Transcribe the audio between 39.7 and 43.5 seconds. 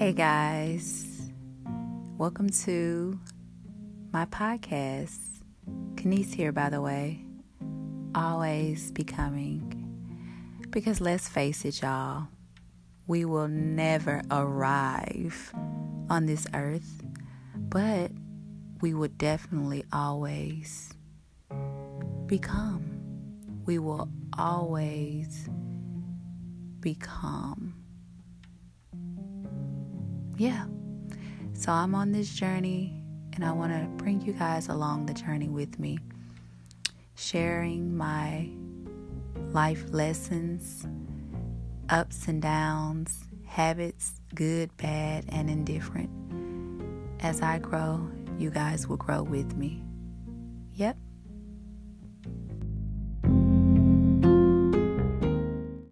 lessons, ups and downs,